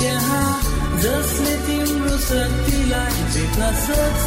त्यहाँ 0.00 0.46
जसले 1.04 1.54
तिम्रो 1.66 2.16
शक्तिलाई 2.26 3.22
जित्न 3.34 3.62
सक्छ 3.84 4.26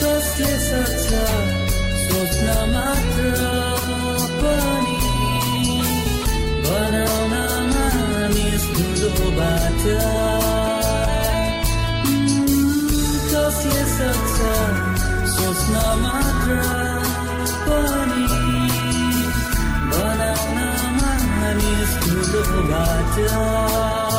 कसले 0.00 0.54
सक्छ 0.68 1.08
सोच्न 2.04 2.48
मात्र 2.72 3.24
पनि 4.40 4.98
बनाउन 6.64 7.34
मानिस 7.70 8.64
धुलोबाट 8.76 9.82
कसले 9.82 10.69
Banana 19.90 20.70
man 20.94 21.58
is 21.58 21.92
good 22.04 22.34
of 22.36 22.70
a 22.70 22.86
job. 23.16 24.09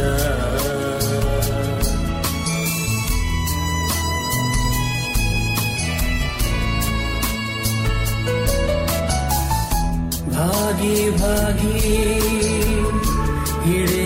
भागी 10.33 11.11
भागी 11.11 11.79
हिँडे 13.63 13.96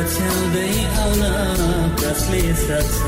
पछ्याउँदै 0.00 0.68
आउन 1.00 1.22
कसले 2.00 2.40
सक्छ 2.60 3.00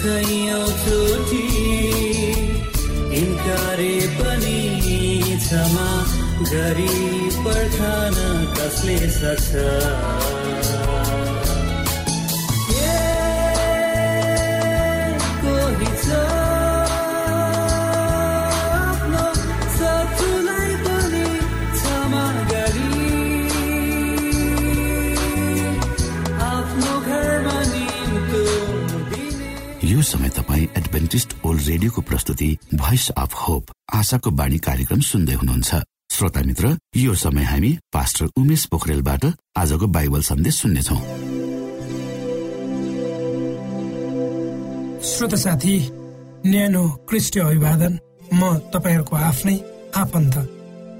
कैयौँ 0.00 0.70
चोटि 0.80 1.44
इन्कारे 3.20 3.94
पनि 4.18 4.58
क्षमा 5.44 5.88
गरी 6.50 6.98
पर्खान 7.46 8.18
कसले 8.58 8.98
सक्छ 9.20 10.39
आशाको 34.10 34.30
बाणी 34.34 34.58
कार्यक्रम 34.58 35.00
सुन्दै 35.06 35.34
हुनुहुन्छ। 35.38 35.70
श्रोता 36.10 36.42
मित्र 36.42 36.66
यो 36.98 37.14
समय 37.14 37.44
हामी 37.46 37.70
पास्टर 37.94 38.26
उमेश 38.34 38.62
पोखरेलबाट 38.66 39.22
आजको 39.54 39.86
बाइबल 39.86 40.22
सन्देश 40.26 40.54
सुन्नेछौ। 40.60 40.96
श्रोत 45.06 45.34
साथी 45.38 45.74
न्यानो 46.42 46.82
क्रिस्टि 47.06 47.38
अभिवादन 47.38 47.92
म 48.34 48.42
तपाईँहरूको 48.74 49.14
आफ्नै 49.30 49.56
आफन्त। 49.94 50.34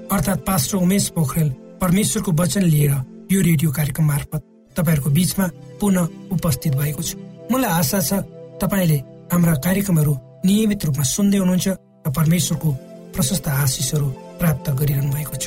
अर्थात् 0.07 0.45
पास्टर 0.47 0.77
उमेश 0.79 1.05
पोखरेल 1.11 1.49
परमेश्वरको 1.83 2.31
वचन 2.31 2.63
लिएर 2.63 2.93
यो 3.27 3.39
रेडियो 3.43 3.71
कार्यक्रम 3.75 4.05
मार्फत 4.07 4.41
तपाईँहरूको 4.75 5.09
बीचमा 5.11 5.45
पुनः 5.81 6.31
उपस्थित 6.31 6.73
भएको 6.79 7.03
छु। 7.03 7.15
मलाई 7.51 7.71
आशा 7.75 7.99
छ 7.99 8.23
तपाईँले 8.63 8.97
हाम्रा 9.35 9.55
कार्यक्रमहरू 9.67 10.13
नियमित 10.47 10.85
रूपमा 10.85 11.03
सुन्दै 11.11 11.37
हुनुहुन्छ 11.43 11.67
र 12.07 12.09
परमेश्वरको 12.15 12.71
प्रशस्त 13.15 13.47
आशिषहरू 13.47 14.07
प्राप्त 14.39 14.69
गरिरहनु 14.79 15.11
भएको 15.11 15.35
छ। 15.35 15.45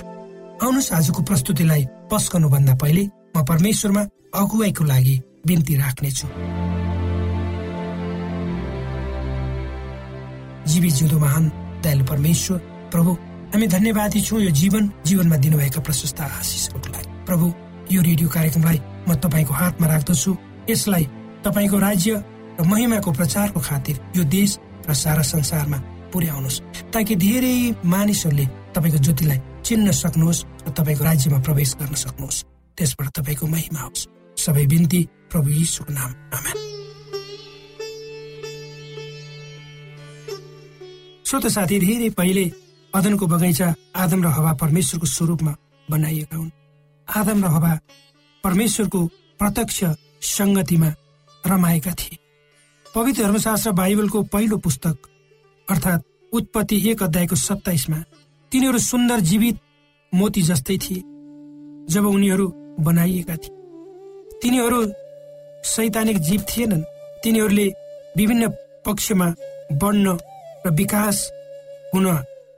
आउनुहोस् 0.62 0.92
आजको 0.92 1.20
प्रस्तुतिलाई 1.22 1.82
पस्कनुभन्दा 2.10 2.74
पहिले 2.82 3.04
म 3.36 3.44
परमेश्वरमा 3.44 4.02
अगुवाईको 4.34 4.84
लागि 4.84 5.14
बिन्ती 5.46 5.74
राख्नेछु। 5.76 6.26
जीवी 10.70 10.90
जिउँदो 10.90 11.18
महान 11.18 11.44
दयालु 11.84 12.04
परमेश्वर 12.04 12.58
प्रभु 12.92 13.10
हामी 13.52 13.66
धन्यवादी 13.66 14.20
छौँ 14.20 14.40
यो 14.40 14.50
जीवन 14.50 14.82
जीवनमा 15.06 15.36
दिनुभएका 15.36 15.80
प्रशस्त 15.80 16.20
आशिषहरूको 16.20 16.88
लागि। 16.92 17.08
प्रभु 17.26 17.46
यो 17.94 18.00
रेडियो 18.02 18.28
कार्यक्रमलाई 18.28 18.78
म 19.08 19.14
तपाईँको 19.14 19.52
हातमा 19.54 19.86
राख्दछु। 19.86 20.30
यसलाई 20.70 21.04
तपाईँको 21.44 21.78
राज्य 21.78 22.12
र 22.60 22.64
महिमाको 22.64 23.10
प्रचारको 23.12 23.60
खातिर 23.60 23.96
यो 24.16 24.24
देश 24.24 24.58
र 24.88 24.94
सारा 24.94 25.22
संसारमा 25.22 25.78
पुर्याउनुहोस्। 26.14 26.60
ताकि 26.94 27.14
धेरै 27.16 27.74
मानिसहरूले 27.84 28.46
तपाईँको 28.74 28.98
ज्योतिलाई 28.98 29.38
चिन्न 29.66 29.90
सक्नुहोस् 29.90 30.44
र 30.66 30.70
तपाईँको 30.70 31.04
राज्यमा 31.04 31.38
प्रवेश 31.42 31.70
गर्न 31.74 31.94
सक्नुहोस्। 31.94 32.44
त्यसबाट 32.78 33.08
तपाईँको 33.18 33.46
महिमा 33.46 33.80
होस्। 33.80 34.06
सबै 34.38 34.66
बिन्ती 34.66 35.00
प्रभु 35.30 35.48
यीशुको 35.50 35.92
नाम। 35.92 36.10
आमेन। 36.38 36.58
श्रोत 41.26 41.46
साथी 41.46 41.78
धेरै 41.78 42.10
पहिले 42.10 42.44
अदनको 42.94 43.26
बगैँचा 43.26 43.74
आदम 43.96 44.20
र 44.22 44.26
हवा 44.26 44.52
परमेश्वरको 44.52 45.06
स्वरूपमा 45.06 45.52
बनाइएका 45.90 46.36
हुन्। 46.36 46.50
आदम 47.08 47.38
र 47.44 47.46
हवा 47.46 47.72
परमेश्वरको 48.44 49.00
प्रत्यक्ष 49.38 49.78
सङ्गतिमा 50.22 50.90
रमाएका 51.46 51.92
थिए। 51.92 52.18
पवित्र 52.94 53.22
धर्मशास्त्र 53.22 53.70
बाइबलको 53.72 54.22
पहिलो 54.22 54.56
पुस्तक 54.56 54.96
अर्थात् 55.68 56.02
उत्पत्ति 56.32 56.76
एक 56.90 57.02
अध्यायको 57.02 57.36
सत्ताइसमा 57.36 57.98
तिनीहरू 58.52 58.78
सुन्दर 58.78 59.20
जीवित 59.20 59.58
मोती 60.12 60.42
जस्तै 60.42 60.76
थिए 60.78 61.02
जब 61.94 62.06
उनीहरू 62.06 62.46
बनाइएका 62.80 63.36
थिए। 63.36 63.54
तिनीहरू 64.42 64.80
सैद्धान्तिक 65.64 66.18
जीव 66.18 66.40
थिएनन्। 66.50 66.82
तिनीहरूले 67.24 67.66
विभिन्न 68.16 68.48
पक्षमा 68.86 69.28
बढ्न 69.72 70.18
र 70.66 70.70
विकास 70.70 71.30
हुन 71.94 72.06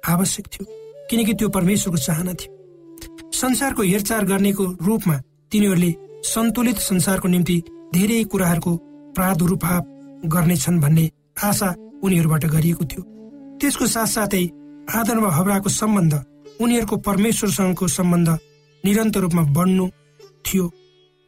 आवश्यक 0.08 0.46
थियो 0.46 0.64
किनकि 1.10 1.34
त्यो 1.34 1.48
परमेश्वरको 1.48 1.98
चाहना 1.98 2.32
थियो। 2.32 3.30
संसारको 3.32 3.82
हेरचाह 3.82 4.20
गर्नेको 4.22 4.64
रूपमा 4.82 5.16
तिनीहरूले 5.52 5.94
सन्तुलित 6.24 6.78
संसारको 6.90 7.28
निम्ति 7.28 7.62
धेरै 7.94 8.22
कुराहरूको 8.24 8.76
प्रादुर्भाव 9.16 9.82
गर्नेछन् 10.28 10.80
भन्ने 10.80 11.10
आशा 11.44 11.74
उनीहरूबाट 12.02 12.44
गरिएको 12.46 12.84
थियो। 12.84 13.02
त्यसको 13.60 13.86
साथसाथै 13.86 14.44
आदर 14.94 15.16
र 15.18 15.30
हवराको 15.30 15.68
सम्बन्ध 15.70 16.14
उनीहरूको 16.60 16.96
परमेश्वरसँगको 16.96 17.86
सम्बन्ध 17.88 18.28
निरन्तर 18.84 19.20
रूपमा 19.20 19.42
बढ्नु 19.52 19.86
थियो। 20.46 20.66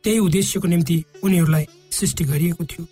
त्यही 0.05 0.19
उद्देश्यको 0.19 0.69
निम्ति 0.69 0.97
उनीहरूलाई 1.25 1.67
सृष्टि 1.91 2.25
गरिएको 2.25 2.65
थियो। 2.65 2.87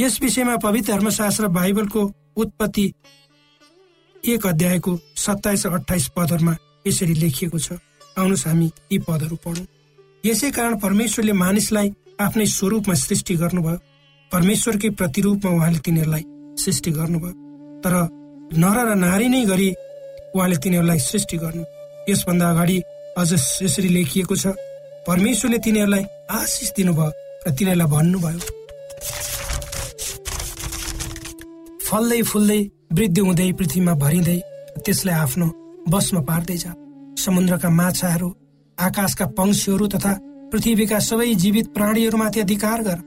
यस 0.00 0.20
विषयमा 0.22 0.56
पवित्र 0.56 0.92
धर्मशास्त्र 0.92 1.48
बाइबलको 1.48 2.02
उत्पत्ति 2.36 2.86
एक 4.24 4.46
अध्यायको 4.46 4.98
सत्ताइस 5.16 5.66
र 5.66 5.72
अठाइस 5.72 6.08
पदहरूमा 6.16 6.56
यसरी 6.86 7.14
लेखिएको 7.14 7.58
छ। 7.58 7.72
आउनुहोस् 8.18 8.46
हामी 8.46 8.70
यी 8.92 8.98
पदहरू 8.98 9.36
पढौँ। 9.36 9.66
यसै 10.24 10.50
कारण 10.50 10.78
परमेश्वरले 10.78 11.32
मानिसलाई 11.32 11.88
आफ्नै 12.20 12.46
स्वरूपमा 12.46 12.94
सृष्टि 12.94 13.34
गर्नुभयो। 13.36 13.78
परमेश्वरकै 14.30 14.90
प्रतिरूपमा 14.90 15.50
उहाँले 15.50 15.78
तिनीहरूलाई 15.78 16.24
सृष्टि 16.62 16.90
गर्नुभयो। 16.98 17.32
तर 17.82 17.94
नर 18.62 18.78
र 18.86 18.94
नारी 19.04 19.28
नै 19.28 19.44
गरी 19.50 19.68
उहाँले 20.34 20.56
तिनीहरूलाई 20.62 20.98
सृष्टि 21.00 21.36
गर्नु। 21.42 21.64
यसभन्दा 22.08 22.46
अगाडि 22.50 22.76
अझ 23.18 23.30
यसरी 23.62 23.88
लेखिएको 23.88 24.34
छ 24.36 24.46
परमेश्वरले 25.06 25.58
तिनीहरूलाई 25.64 26.04
आशिष 26.30 26.70
दिनुभयो 26.76 27.10
र 27.46 27.50
तिनीहरूलाई 27.56 27.88
भन्नुभयो। 27.94 28.40
फल्दै 31.86 32.20
फुल्दै 32.30 32.60
वृद्धि 32.96 33.20
हुँदै 33.20 33.50
पृथ्वीमा 33.58 33.94
भरिँदै 34.02 34.38
त्यसलाई 34.84 35.16
आफ्नो 35.24 35.46
बसमा 35.90 36.20
पार्दै 36.28 36.56
जा। 36.56 36.72
समुद्रका 37.18 37.68
माछाहरू 37.70 38.28
आकाशका 38.78 39.26
पंक्षीहरू 39.38 39.86
तथा 39.94 40.12
पृथ्वीका 40.52 40.98
सबै 41.08 41.34
जीवित 41.42 41.66
प्राणीहरूमाथि 41.74 42.40
अधिकार 42.40 42.78
गर। 42.82 42.98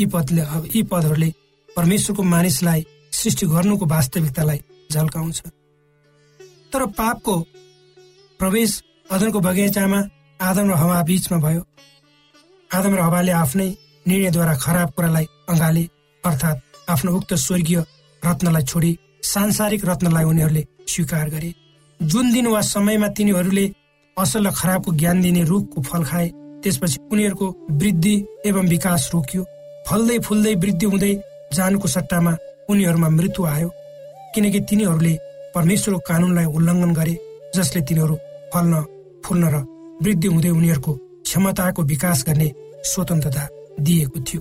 यी 0.00 0.06
पदले 0.12 0.42
यी 0.74 0.82
पदहरूले 0.90 1.30
परमेश्वरको 1.76 2.22
मानिसलाई 2.24 2.84
सृष्टि 3.12 3.46
गर्नुको 3.46 3.86
वास्तविकतालाई 3.86 4.60
झल्काउँछ। 4.92 5.40
तर 6.72 6.86
पापको 6.98 7.34
प्रवेश 8.40 8.82
अदनको 9.10 9.40
बगैँचामा 9.40 10.00
आदम 10.40 10.70
र 10.70 10.74
हवा 10.74 11.02
बीचमा 11.02 11.38
भयो। 11.38 11.62
आदम 12.70 12.94
र 12.94 13.00
हवाले 13.00 13.32
आफ्नै 13.32 13.68
निर्णयद्वारा 14.06 14.54
खराब 14.56 14.88
कुरालाई 14.96 15.26
अँगाले 15.48 15.84
अर्थात् 16.24 16.90
आफ्नो 16.90 17.10
उक्त 17.16 17.34
स्वर्गीय 17.34 17.78
रत्नलाई 18.22 18.62
छोडी 18.62 18.92
सांसारिक 19.22 19.84
रत्नलाई 19.84 20.24
उनीहरूले 20.24 20.64
स्वीकार 20.88 21.28
गरे। 21.30 21.52
जुन 22.00 22.32
दिन 22.32 22.46
वा 22.46 22.60
समयमा 22.60 23.08
तिनीहरूले 23.16 23.66
असल 24.16 24.46
र 24.46 24.50
खराबको 24.52 24.92
ज्ञान 24.92 25.20
दिने 25.22 25.42
रुखको 25.44 25.82
फल 25.82 26.04
खाए 26.04 26.28
त्यसपछि 26.62 26.98
उनीहरूको 27.12 27.46
वृद्धि 27.80 28.14
एवं 28.46 28.66
विकास 28.68 29.10
रोकियो। 29.14 29.42
फल्दै 29.88 30.18
फुल्दै 30.18 30.54
वृद्धि 30.54 30.86
हुँदै 30.86 31.14
जानुको 31.56 31.88
सट्टामा 31.88 32.32
उनीहरूमा 32.70 33.08
मृत्यु 33.18 33.44
आयो। 33.54 33.68
किनकि 34.34 34.60
तिनीहरूले 34.68 35.14
परमेश्वरको 35.54 36.00
कानुनलाई 36.08 36.46
उल्लङ्घन 36.56 36.92
गरे 36.98 37.14
जसले 37.56 37.80
तिनीहरू 37.88 38.14
फल्न 38.52 38.74
फुल्न 39.24 39.44
र 39.54 39.56
वृद्धि 40.02 40.28
हुँदै 40.28 40.50
उनीहरूको 40.50 40.92
क्षमताको 41.24 41.82
विकास 41.92 42.24
गर्ने 42.28 42.48
स्वतन्त्रता 42.84 43.44
दिएको 43.80 44.18
थियो। 44.26 44.40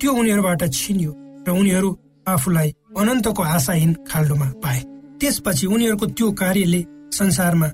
त्यो 0.00 0.10
उनीहरूबाट 0.20 0.62
छिनियो 0.72 1.12
र 1.46 1.50
उनीहरू 1.50 1.90
आफूलाई 2.26 2.68
अनन्तको 2.98 3.42
आशाहीन 3.56 3.92
खाल्डोमा 4.08 4.48
पाए। 4.62 4.80
त्यसपछि 5.20 5.66
उनीहरूको 5.66 6.06
त्यो 6.16 6.30
कार्यले 6.40 6.80
संसारमा 7.18 7.68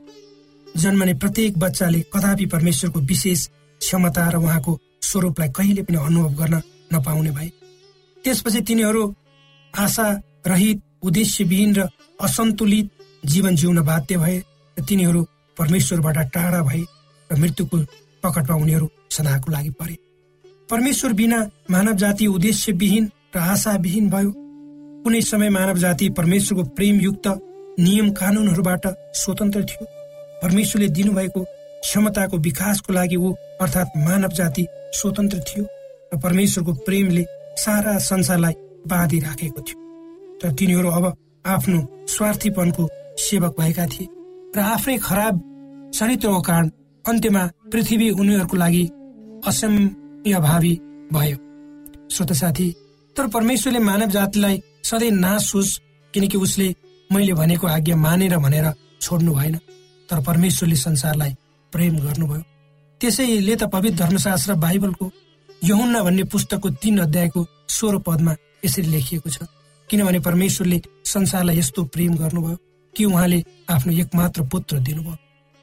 जन्मने 0.66 1.14
प्रत्येक 1.22 1.58
बच्चाले 1.58 2.00
कदापि 2.14 2.46
परमेश्वरको 2.46 3.00
विशेष 3.10 3.40
क्षमता 3.80 4.28
र 4.30 4.36
उहाँको 4.36 4.72
स्वरूपलाई 5.02 5.48
कहिले 5.56 5.82
पनि 5.82 5.96
अनुभव 5.98 6.32
गर्न 6.40 6.62
नपाउने 6.92 7.30
भए। 7.30 7.50
त्यसपछि 8.24 8.60
तिनीहरू 8.60 9.02
आशा 9.74 10.06
रहित 10.46 10.78
उद्देश्यविहीन 11.02 11.74
र 11.74 11.86
असन्तुलित 12.20 12.86
जीवन 13.24 13.56
जिउन 13.56 13.80
बाध्य 13.80 14.16
भए 14.16 14.38
र 14.76 14.84
तिनीहरू 14.88 15.20
परमेश्वरबाट 15.56 16.18
टाढा 16.34 16.60
भए 16.62 16.82
र 17.30 17.38
मृत्युको 17.40 17.76
पकडमा 18.22 18.54
उनीहरू 18.56 18.86
सदाको 19.10 19.52
लागि 19.52 19.70
परे। 19.70 19.96
परमेश्वर 20.70 21.12
बिना 21.12 21.38
मानव 21.70 21.96
जाति 21.96 22.26
उद्देश्यविहीन 22.26 23.10
र 23.36 23.38
आशाविहीन 23.38 24.08
भयो। 24.10 24.32
कुनै 25.04 25.20
समय 25.22 25.48
मानव 25.50 25.78
जाति 25.78 26.08
परमेश्वरको 26.18 26.64
प्रेमयुक्त 26.76 27.26
नियम 27.80 28.10
कानुनहरूबाट 28.12 28.86
स्वतन्त्र 29.16 29.64
थियो। 29.64 29.84
परमेश्वरले 30.42 30.88
दिनुभएको 30.88 31.44
क्षमताको 31.80 32.36
विकासको 32.36 32.92
लागि 32.92 33.16
ऊ 33.16 33.32
अर्थात् 33.60 33.96
मानव 33.96 34.32
जाति 34.36 34.66
स्वतन्त्र 34.92 35.38
थियो 35.48 35.64
र 36.14 36.18
परमेश्वरको 36.20 36.72
प्रेमले 36.86 37.24
सारा 37.60 37.98
संसारलाई 38.00 38.54
बाँधिराखेको 38.86 39.60
थियो। 39.60 39.78
तर 40.40 40.52
तिनीहरू 40.52 40.90
अब 40.90 41.04
आफ्नो 41.46 41.80
स्वार्थीपनको 42.08 42.88
सेवक 43.18 43.60
भएका 43.60 43.86
थिए 43.86 44.08
र 44.56 44.58
आफ्नै 44.58 44.96
खराब 44.98 45.34
चरित्रको 45.94 46.40
कारण 46.40 46.70
अन्त्यमा 47.04 47.44
पृथ्वी 47.72 48.10
उनीहरूको 48.12 48.56
लागि 48.56 48.84
असम्यभावी 49.46 50.74
भयो। 51.12 51.36
श्रोत 52.10 52.32
साथी 52.32 52.68
तर 53.16 53.26
परमेश्वरले 53.28 53.78
मानव 53.80 54.10
जातिलाई 54.10 54.62
सधैँ 54.84 55.10
नाश 55.10 55.54
होस् 55.54 55.78
किनकि 56.14 56.38
उसले 56.38 56.74
मैले 57.10 57.32
भनेको 57.34 57.66
आज्ञा 57.66 57.96
मानेर 57.96 58.36
भनेर 58.38 58.66
छोड्नु 59.00 59.34
भएन। 59.34 59.56
तर 60.08 60.20
परमेश्वरले 60.20 60.76
संसारलाई 60.76 61.32
प्रेम 61.72 61.98
गर्नुभयो। 61.98 62.42
त्यसैले 63.00 63.54
त 63.56 63.62
पवित्र 63.64 63.98
धर्मशास्त्र 63.98 64.54
बाइबलको 64.54 65.06
यहुन्ना 65.64 66.02
भन्ने 66.02 66.24
पुस्तकको 66.24 66.68
तीन 66.82 66.98
अध्यायको 66.98 67.46
सोह्र 67.68 67.98
पदमा 68.06 68.34
यसरी 68.64 68.86
लेखिएको 68.90 69.30
छ 69.30 69.48
किनभने 69.88 70.18
परमेश्वरले 70.20 70.80
संसारलाई 71.04 71.58
यस्तो 71.58 71.84
प्रेम 71.94 72.14
गर्नुभयो 72.16 72.56
कि 72.94 73.04
उहाँले 73.04 73.42
आफ्नो 73.70 73.92
एकमात्र 73.92 74.42
पुत्र 74.52 74.78
दिनुभयो 74.86 75.16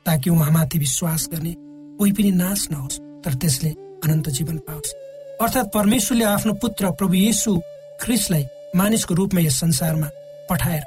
ताकि 0.05 0.29
उहाँमाथि 0.29 0.79
विश्वास 0.79 1.27
गर्ने 1.31 1.53
कोही 1.97 2.11
पनि 2.11 2.31
नाश 2.31 2.67
नहोस् 2.71 2.99
तर 3.23 3.33
त्यसले 3.41 3.69
अनन्त 4.03 4.29
जीवन 4.29 4.57
पाओस्। 4.67 4.93
अर्थात् 5.41 5.73
परमेश्वरले 5.73 6.25
आफ्नो 6.25 6.53
पुत्र 6.61 6.91
प्रभु 6.99 7.13
येसु 7.13 7.57
ख्रिसलाई 8.01 8.45
मानिसको 8.75 9.13
रूपमा 9.13 9.41
यस 9.41 9.59
संसारमा 9.59 10.09
पठाएर 10.49 10.83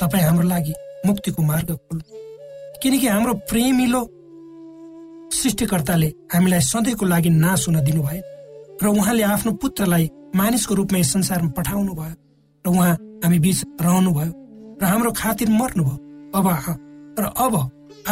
तपाईँ 0.00 0.24
हाम्रो 0.24 0.48
लागि 0.48 0.74
मुक्तिको 1.06 1.42
मार्ग 1.42 1.72
खोल्नु। 1.72 2.04
किनकि 2.82 3.06
हाम्रो 3.06 3.34
प्रेमिलो 3.50 4.02
सृष्टिकर्ताले 5.32 6.12
हामीलाई 6.34 6.60
सधैँको 6.60 7.06
लागि 7.06 7.30
नाश 7.30 7.68
हुन 7.68 7.80
दिनुभयो। 7.84 8.33
र 8.84 8.88
उहाँले 8.88 9.22
आफ्नो 9.34 9.52
पुत्रलाई 9.62 10.10
मानिसको 10.36 10.74
रूपमा 10.74 10.98
यस 10.98 11.12
संसारमा 11.12 11.50
पठाउनु 11.56 11.92
भयो 11.94 12.14
र 12.64 12.68
उहाँ 12.68 12.92
हामी 13.24 13.38
बीच 13.44 13.58
रहनुभयो 13.80 14.32
र 14.80 14.84
हाम्रो 14.84 15.10
खातिर 15.16 15.48
मर्नुभयो। 15.50 15.96
अब 16.36 16.46
र 17.18 17.24
अब 17.44 17.54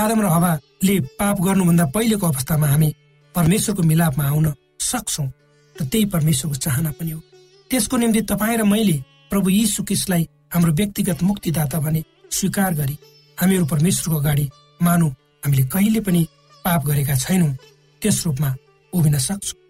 आदम 0.00 0.20
र 0.22 0.26
हवाले 0.32 0.96
पाप 1.20 1.36
गर्नुभन्दा 1.44 1.84
पहिलेको 1.94 2.26
अवस्थामा 2.26 2.66
हामी 2.72 2.88
परमेश्वरको 3.34 3.82
मिलापमा 3.82 4.24
आउन 4.24 4.46
सक्छौ 4.80 5.24
र 5.76 5.84
त्यही 5.84 6.04
परमेश्वरको 6.14 6.56
चाहना 6.64 6.90
पनि 6.96 7.10
हो। 7.10 7.20
त्यसको 7.70 7.96
निम्ति 7.96 8.20
तपाईँ 8.32 8.56
र 8.58 8.64
मैले 8.64 8.96
प्रभु 9.30 9.48
यीशु 9.50 9.82
क्रिस्टलाई 9.84 10.28
हाम्रो 10.54 10.72
व्यक्तिगत 10.72 11.22
मुक्तिदाता 11.22 11.78
भने 11.80 12.04
स्वीकार 12.30 12.74
गरी 12.74 12.96
हामीहरू 13.38 13.66
परमेश्वरको 13.66 14.20
अगाडि 14.20 14.48
मानौ। 14.80 15.08
हामीले 15.44 15.64
कहिले 15.74 16.00
पनि 16.00 16.22
पाप 16.64 16.80
गरेका 16.86 17.14
छैनौँ। 17.16 17.56
त्यस 18.02 18.26
रूपमा 18.26 18.54
उभिन 18.92 19.18
सक्छौँ। 19.18 19.60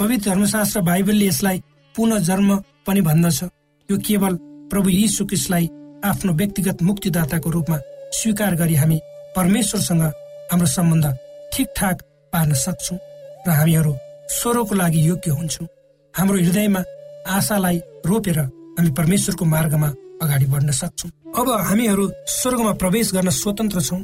पवित्र 0.00 0.30
धर्मशास्त्र 0.30 0.80
बाइबलले 0.80 1.26
यसलाई 1.26 1.58
पुनः 1.94 2.18
जन्म 2.24 2.50
पनि 2.86 3.00
भन्दछ। 3.04 3.42
यो 3.88 3.96
केवल 4.00 4.36
प्रभु 4.72 4.88
यीशु 4.88 5.24
क्रिस्टलाई 5.28 5.68
आफ्नो 6.08 6.32
व्यक्तिगत 6.40 6.82
मुक्तिदाताको 6.82 7.50
रूपमा 7.50 7.78
स्वीकार 8.16 8.54
गरी 8.56 8.74
हामी 8.80 8.98
परमेश्वरसँग 9.36 10.02
हाम्रो 10.52 10.66
सम्बन्ध 10.66 11.06
ठिकठाक 11.52 11.96
पार्न 12.32 12.52
सक्छौँ 12.64 12.98
र 13.46 13.50
हामीहरू 13.50 13.92
स्वरको 14.40 14.74
लागि 14.74 15.00
योग्य 15.08 15.30
हुन्छौँ। 15.36 15.68
हाम्रो 16.14 16.38
हृदयमा 16.38 16.82
आशालाई 17.36 17.78
रोपेर 18.08 18.38
हामी 18.40 18.90
परमेश्वरको 18.96 19.44
मार्गमा 19.44 19.88
अगाडि 20.22 20.46
बढ्न 20.48 20.70
सक्छौँ। 20.80 21.10
अब 21.36 21.48
हामीहरू 21.68 22.10
स्वर्गमा 22.40 22.72
प्रवेश 22.80 23.12
गर्न 23.14 23.30
स्वतन्त्र 23.36 23.80
छौँ 23.84 24.00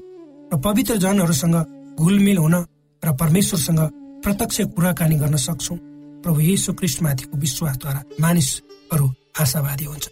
र 0.53 0.61
पवित्र 0.61 0.97
जनहरूसँग 1.01 1.57
घुलमिल 1.97 2.39
हुन 2.45 2.55
र 3.03 3.17
परमेश्वरसँग 3.17 3.81
प्रत्यक्ष 4.25 4.61
कुराकानी 4.77 5.17
गर्न 5.17 5.37
सक्छौँ। 5.41 5.79
प्रभु 6.27 6.41
येशु 6.41 6.73
क्रिस्टमाथिको 6.79 7.39
विश्वासद्वारा 7.39 8.01
मानिसहरू 8.21 9.07
आशावादी 9.41 9.85
हुन्छ 9.85 10.07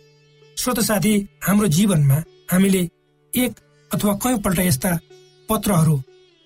श्रोत 0.57 0.81
साथी 0.89 1.13
हाम्रो 1.43 1.69
जीवनमा 1.77 2.19
हामीले 2.53 2.83
एक 3.33 3.53
अथवा 3.91 4.13
कयौँपल्ट 4.23 4.59
यस्ता 4.61 4.93
पत्रहरू 5.49 5.97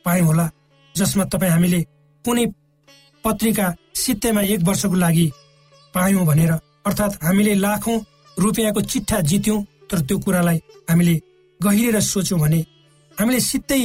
पायौँ 0.05 0.27
होला 0.27 0.47
जसमा 0.95 1.25
तपाईँ 1.35 1.53
हामीले 1.53 1.81
कुनै 2.25 2.47
पत्रिका 3.25 3.67
सित्तैमा 4.03 4.43
एक 4.55 4.65
वर्षको 4.69 4.95
लागि 5.05 5.27
पायौँ 5.95 6.25
भनेर 6.27 6.53
अर्थात् 6.87 7.21
हामीले 7.25 7.55
लाखौँ 7.61 8.01
रुपियाँको 8.37 8.81
चिट्ठा 8.89 9.21
जित्यौँ 9.29 9.63
तर 9.91 10.01
त्यो 10.09 10.19
कुरालाई 10.25 10.59
हामीले 10.91 11.21
गहिरेर 11.61 12.01
सोच्यौँ 12.09 12.41
भने 12.41 12.65
हामीले 13.17 13.41
सित्तै 13.43 13.83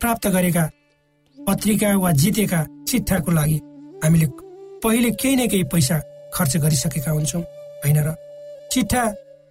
प्राप्त 0.00 0.26
गरेका 0.34 0.70
पत्रिका 1.38 1.96
वा 1.98 2.10
जितेका 2.22 2.66
चिट्ठाको 2.88 3.30
लागि 3.32 3.60
हामीले 4.04 4.45
पहिले 4.82 5.10
केही 5.20 5.36
न 5.36 5.48
केही 5.48 5.64
पैसा 5.72 5.96
खर्च 6.34 6.56
गरिसकेका 6.56 7.10
हुन्छौँ 7.10 7.42
होइन 7.82 7.98
र? 8.06 8.14
चिट्ठा 8.72 9.02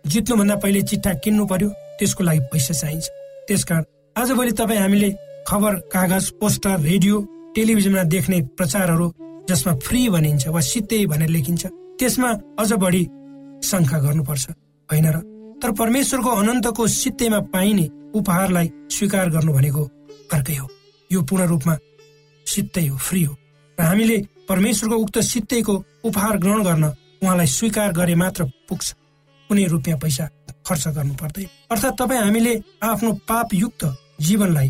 जित्नुभन्दा 0.05 0.55
पहिले 0.63 0.81
चिट्ठा 0.81 1.13
किन्नु 1.23 1.45
पर्यो 1.45 1.69
त्यसको 1.99 2.23
लागि 2.23 2.39
पैसा 2.51 2.73
चाहिन्छ। 2.73 3.05
त्यसकारण 3.47 3.83
आजभोलि 4.15 4.51
तपाईँ 4.51 4.79
हामीले 4.79 5.09
खबर 5.47 5.73
कागज 5.93 6.25
पोस्टर 6.39 6.79
रेडियो 6.81 7.15
टेलिभिजनमा 7.55 8.03
देख्ने 8.03 8.41
प्रचारहरू 8.57 9.07
जसमा 9.49 9.73
फ्री 9.85 10.01
भनिन्छ 10.09 10.47
वा 10.47 10.61
सित्तै 10.61 11.05
भनेर 11.05 11.29
लेखिन्छ 11.29 11.65
त्यसमा 11.99 12.29
अझ 12.59 12.71
बढी 12.83 13.03
शङ्का 13.63 13.97
गर्नुपर्छ 14.05 14.45
होइन 14.89 15.07
र? 15.09 15.17
तर 15.61 15.71
परमेश्वरको 15.71 16.29
अनन्तको 16.29 16.87
सित्तैमा 16.87 17.39
पाइने 17.53 17.85
उपहारलाई 18.15 18.67
स्वीकार 18.91 19.29
गर्नु 19.29 19.51
भनेको 19.53 19.83
अर्कै 20.33 20.55
हो। 20.55 20.67
यो 21.09 21.21
पूर्ण 21.21 21.43
रूपमा 21.47 21.75
सित्तै 22.45 22.85
हो 22.87 22.97
फ्री 22.97 23.23
हो। 23.23 23.33
र 23.77 23.81
हामीले 23.81 24.17
परमेश्वरको 24.49 24.95
उक्त 24.95 25.19
सित्तैको 25.21 25.73
उपहार 26.05 26.37
ग्रहण 26.37 26.63
गर्न 26.63 26.83
उहाँलाई 27.23 27.47
स्वीकार 27.47 27.91
गरे 27.93 28.15
मात्र 28.15 28.43
पुग्छ। 28.69 28.93
कुनै 29.49 29.65
रुपियाँ 29.65 29.97
पैसा 29.99 30.25
खर्च 30.67 30.87
गर्नु 30.87 31.13
पर्दैन। 31.13 31.47
अर्थात् 31.71 31.97
तपाईँ 31.99 32.21
हामीले 32.21 32.53
आफ्नो 32.83 33.11
पापयुक्त 33.29 33.81
जीवनलाई 34.21 34.69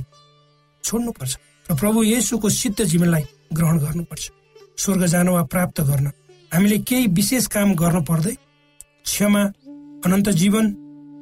छोड्नुपर्छ 0.84 1.34
र 1.65 1.75
प्रभु 1.75 2.03
येसुको 2.03 2.50
सिद्ध 2.51 2.84
जीवनलाई 2.84 3.24
ग्रहण 3.53 3.77
गर्नुपर्छ। 3.79 4.24
स्वर्ग 4.77 5.05
जान 5.05 5.29
वा 5.29 5.44
प्राप्त 5.44 5.82
गर्न 5.82 6.08
हामीले 6.51 6.77
केही 6.88 7.08
विशेष 7.17 7.48
काम 7.48 7.74
गर्नु 7.75 8.01
पर्दै 8.03 8.36
क्षमा 9.05 9.44
अनन्त 10.05 10.29
जीवन 10.41 10.65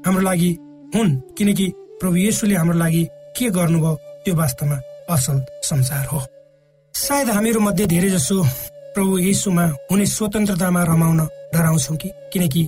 हाम्रो 0.06 0.22
लागि 0.22 0.52
हुन् 0.96 1.12
किनकि 1.38 1.66
प्रभु 2.02 2.16
येसुले 2.18 2.56
हाम्रो 2.56 2.78
लागि 2.78 3.04
के 3.38 3.50
गर्नुभयो 3.50 3.94
त्यो 4.26 4.36
वास्तवमा 4.36 4.78
असल 5.14 5.38
संसार 5.64 6.06
हो। 6.06 6.20
सायद 6.94 7.30
हामीहरू 7.30 7.60
मध्ये 7.60 7.86
धेरै 7.86 8.10
जसो 8.10 8.36
प्रभु 8.94 9.18
येसुमा 9.18 9.64
हुने 9.90 10.06
स्वतन्त्रतामा 10.06 10.82
रमाउन 10.84 11.20
डराउँछौँ 11.54 11.98
कि? 11.98 12.10
किनकि 12.34 12.64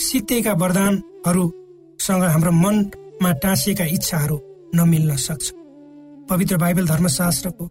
सित्तेका 0.00 0.52
वरदानहरूसँग 0.52 2.22
हाम्रो 2.24 2.52
मनमा 2.52 3.30
टाँसिएका 3.42 3.84
इच्छाहरू 3.96 4.36
नमिल्न 4.74 5.16
सक्छ। 5.16 5.52
पवित्र 6.30 6.56
बाइबल 6.56 6.86
धर्मशास्त्रको 6.88 7.64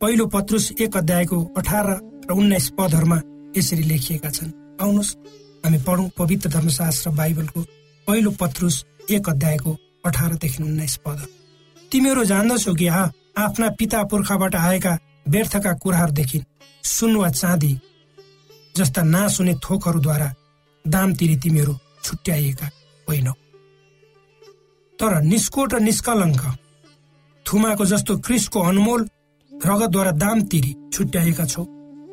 पहिलो 0.00 0.26
पत्रुस 0.32 0.72
एक 0.80 0.96
अध्यायको 0.96 1.38
अठार 1.58 1.86
र 2.26 2.32
उन्नाइस 2.32 2.68
पदहरूमा 2.72 3.20
यसरी 3.56 3.84
लेखिएका 3.84 4.30
छन्। 4.30 4.56
आउनुहोस् 4.80 5.14
हामी 5.64 5.78
पढौँ 5.86 6.08
पवित्र 6.18 6.48
धर्मशास्त्र 6.48 7.10
बाइबलको 7.12 7.60
पहिलो 8.06 8.30
पत्रुस 8.40 8.84
एक 9.10 9.28
अध्यायको 9.28 9.76
अठारदेखि 10.06 10.62
उन्नाइस 10.62 10.96
पद। 11.04 11.26
तिमीहरू 11.92 12.24
जान्दछौ 12.24 12.74
कि? 12.74 12.88
आफ्ना 12.88 13.68
पिता 13.78 14.02
पुर्खाबाट 14.04 14.54
आएका 14.56 14.98
व्यर्थका 15.26 15.72
कुराहरूदेखि 15.72 16.42
सुन 16.84 17.16
वा 17.16 17.28
चाँदी 17.30 17.72
जस्ता 18.76 19.02
नाश 19.04 19.38
हुने 19.40 19.54
थोकहरूद्वारा 19.54 20.34
दाम 20.84 21.14
तिरी 21.14 21.36
तिमीहरू 21.36 21.74
छुट्याइएका 22.04 22.66
होइनौ। 23.08 23.32
तर 24.98 25.20
निष्कोट 25.22 25.74
र 25.74 25.80
निष्कलङ्क 25.80 26.42
थुमाको 27.46 27.84
जस्तो 27.84 28.16
क्रिसको 28.18 28.60
अनमोल 28.62 29.08
रगतद्वारा 29.52 30.10
दाम 30.22 30.42
तिरी 30.50 30.74
छुट्याएका 30.92 31.44
छौ। 31.44 31.64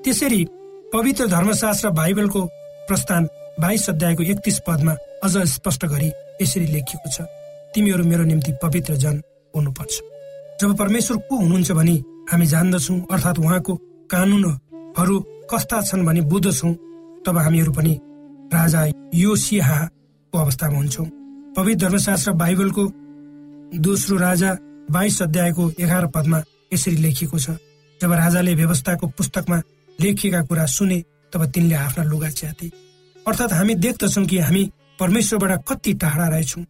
त्यसरी 0.04 0.46
पवित्र 0.94 1.28
धर्मशास्त्र 1.28 1.90
बाइबलको 1.92 2.46
प्रस्थान 2.88 3.28
बाइस 3.60 3.90
अध्यायको 3.90 4.24
एकतिस 4.24 4.60
पदमा 4.68 4.94
अझ 5.24 5.38
स्पष्ट 5.50 5.86
गरी 5.86 6.12
यसरी 6.42 6.66
लेखिएको 6.66 7.10
छ 7.12 7.28
तिमीहरू 7.76 8.04
मेरो 8.04 8.24
निम्ति 8.24 8.52
पवित्र 8.64 8.96
जन 8.96 9.22
हुनुपर्छ। 9.54 10.00
जब 10.62 10.78
परमेश्वर 10.78 11.18
को 11.18 11.38
हुनुहुन्छ 11.38 11.72
भने 11.72 11.96
हामी 12.30 12.46
जान्दछौँ 12.46 13.00
अर्थात् 13.12 13.40
उहाँको 13.40 13.76
कानुनहरू 14.10 15.20
कस्ता 15.52 15.82
छन् 15.82 16.06
भनी 16.06 16.22
बुझ्दछौँ। 16.32 16.74
तब 17.26 17.38
हामीहरू 17.38 17.72
पनि 17.74 17.94
राजा 18.54 18.86
यो 19.16 19.36
सिहाको 19.36 20.38
अवस्थामा 20.38 20.78
हुन्छौँ। 20.78 21.06
पवित्र 21.58 21.80
धर्मशास्त्र 21.82 22.32
बाइबलको 22.34 22.84
दोस्रो 23.80 24.18
राजा 24.18 24.58
बाइस 24.92 25.22
अध्यायको 25.22 25.72
एघार 25.80 26.06
पदमा 26.14 26.42
यसरी 26.74 26.96
लेखिएको 26.98 27.40
छ 27.40 27.58
जब 28.02 28.12
राजाले 28.14 28.54
व्यवस्थाको 28.56 29.08
पुस्तकमा 29.18 29.62
लेखिएका 30.00 30.42
कुरा 30.42 30.66
सुने 30.68 31.04
तब 31.34 31.46
तिनले 31.46 31.76
आफ्ना 31.76 32.04
लुगा 32.04 32.30
च्याते। 32.30 32.68
अर्थात् 33.26 33.54
हामी 33.54 33.76
देख्दछौँ 33.76 34.26
कि 34.26 34.38
हामी 34.40 34.64
परमेश्वरबाट 35.00 35.64
कति 35.68 35.94
टाढा 35.94 36.28
रहेछौँ। 36.28 36.64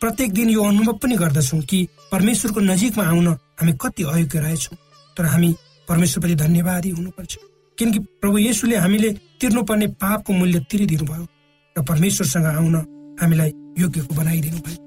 प्रत्येक 0.00 0.32
दिन 0.32 0.50
यो 0.50 0.62
अनुभव 0.64 0.96
पनि 1.02 1.16
गर्दछौँ 1.16 1.60
कि 1.62 1.86
परमेश्वरको 2.12 2.60
नजिकमा 2.60 3.04
आउन 3.04 3.28
हामी 3.28 3.72
कति 3.72 4.02
अयोग्य 4.02 4.38
रहेछौँ। 4.40 4.76
तर 5.16 5.24
हामी 5.24 5.54
परमेश्वरप्रति 5.88 6.34
धन्यवादी 6.34 6.90
हुनुपर्छ। 6.90 7.38
किनकि 7.78 7.98
प्रभु 8.20 8.38
येसुले 8.38 8.76
हामीले 8.76 9.10
तिर्नुपर्ने 9.40 9.86
पापको 10.02 10.32
मूल्य 10.32 10.60
तिरिदिनु 10.70 11.04
भयो 11.04 11.26
र 11.76 11.82
परमेश्वरसँग 11.84 12.46
आउन 12.46 12.74
हामीलाई 13.20 13.50
योग्यको 13.78 14.14
बनाइदिनु 14.14 14.58
भयो 14.66 14.78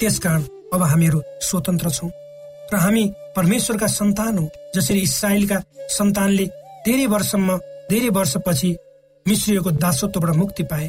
त्यसकारण 0.00 0.42
अब 0.74 0.82
हामीहरू 0.82 1.22
स्वतन्त्र 1.42 1.90
छौँ 1.90 2.10
र 2.72 2.76
हामी 2.76 3.04
परमेश्वरका 3.36 3.86
सन्तान 3.86 4.38
हौ 4.38 4.46
जसरी 4.74 5.00
इसरायलका 5.00 5.58
सन्तानले 5.98 6.46
धेरै 6.86 7.06
वर्षमा 7.06 7.56
धेरै 7.90 8.08
वर्षपछि 8.08 8.70
मिश्रीहरूको 9.26 9.70
दासत्वबाट 9.70 10.36
मुक्ति 10.36 10.62
पाए 10.62 10.88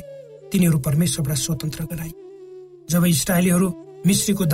तिनीहरू 0.52 0.80
परमेश्वरबाट 0.80 1.38
स्वतन्त्र 1.38 1.84
गराए। 1.84 2.12
जब 2.90 3.06
इसरायलीहरू 3.06 3.68
मिश्रीको 4.08 4.46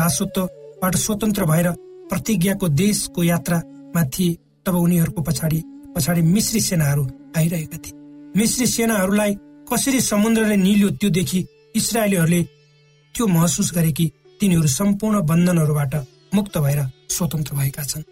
दासत्वबाट 0.77 0.95
स्वतन्त्र 0.95 1.45
भएर 1.45 1.69
प्रतिज्ञाको 2.09 2.67
देशको 2.69 3.23
यात्रामा 3.23 4.03
थिए 4.13 4.37
तब 4.65 4.75
उनीहरूको 4.75 5.21
पछाडि 5.21 5.61
पछाडि 5.95 6.21
मिश्री 6.21 6.61
सेनाहरू 6.61 7.03
आइरहेका 7.37 7.77
थिए। 7.77 7.93
मिश्री 8.37 8.65
सेनाहरूलाई 8.67 9.33
कसरी 9.65 10.01
समुद्रले 10.01 10.55
निल्यो 10.55 10.89
त्यो 11.01 11.09
देखि 11.09 11.45
इसरायलीहरूले 11.75 12.41
त्यो 13.15 13.27
महसुस 13.27 13.71
गरे 13.75 13.91
कि 13.91 14.05
तिनीहरू 14.39 14.67
सम्पूर्ण 14.69 15.21
बन्धनहरूबाट 15.25 15.95
मुक्त 16.35 16.57
भएर 16.57 16.81
स्वतन्त्र 17.09 17.55
भएका 17.57 17.83
छन्। 17.83 18.03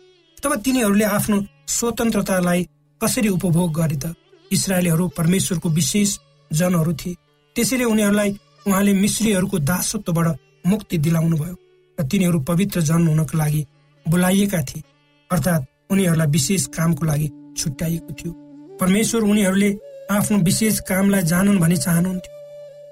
तब 0.44 0.56
तिनीहरूले 0.66 1.06
आफ्नो 1.06 1.38
स्वतन्त्रतालाई 1.70 2.68
कसरी 3.02 3.30
उपभोग 3.30 3.74
गरे 3.74 3.98
त? 3.98 4.14
इसरायलीहरू 4.52 5.08
परमेश्वरको 5.18 5.70
विशेष 5.70 6.18
जनहरू 6.52 6.94
थिए। 6.94 7.16
त्यसैले 7.56 7.84
उनीहरूलाई 7.84 8.30
उहाँले 8.68 8.94
मिश्रीहरूको 8.94 9.58
दासत्वबाट 9.60 10.28
मुक्ति 10.66 10.98
दिलाउनु 10.98 11.38
भयो 11.38 11.56
र 11.98 12.04
तिनीहरू 12.04 12.40
पवित्र 12.40 12.82
जन 12.82 13.08
हुनको 13.08 13.38
लागि 13.38 13.66
बोलाइएका 14.06 14.62
थिए। 14.62 14.84
अर्थात् 15.30 15.92
उनीहरूलाई 15.92 16.28
विशेष 16.28 16.66
कामको 16.76 17.06
लागि 17.06 17.28
छुट्याइएको 17.58 18.12
थियो। 18.14 18.32
परमेश्वर 18.80 19.22
उनीहरूले 19.24 19.70
आफ्नो 20.12 20.38
विशेष 20.40 20.80
कामलाई 20.90 21.22
जानन् 21.24 21.60
भनी 21.60 21.78
चाहनुहुन्थ्यो। 21.78 22.34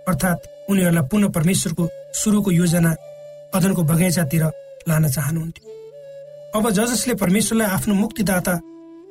अर्थात् 0.07 0.47
उनीहरूलाई 0.69 1.07
पुनः 1.11 1.29
परमेश्वरको 1.29 1.89
सुरुको 2.13 2.51
योजना 2.51 2.91
अदनको 3.53 3.83
बगैँचातिर 3.83 4.43
लान 4.89 5.07
चाहनुहुन्थ्यो। 5.09 5.65
अब 6.55 6.69
ज 6.69 6.85
जसले 6.85 7.13
परमेश्वरलाई 7.15 7.67
आफ्नो 7.67 7.93
मुक्तिदाता 7.95 8.53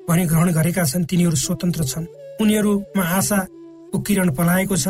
भनी 0.09 0.25
ग्रहण 0.27 0.53
गरेका 0.53 0.85
छन् 0.85 1.05
तिनीहरू 1.05 1.37
स्वतन्त्र 1.37 1.85
छन्। 1.85 2.07
उनीहरूमा 2.41 3.05
आशाको 3.19 3.99
किरण 3.99 4.29
पलाएको 4.35 4.77
छ 4.77 4.89